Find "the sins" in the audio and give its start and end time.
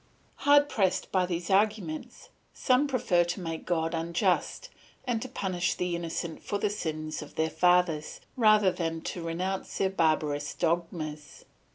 6.57-7.21